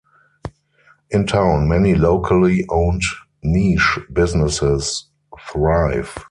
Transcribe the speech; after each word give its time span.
In 1.11 1.27
town, 1.27 1.67
many 1.69 1.93
locally 1.93 2.65
owned 2.71 3.03
niche 3.43 3.99
businesses 4.11 5.05
thrive. 5.51 6.17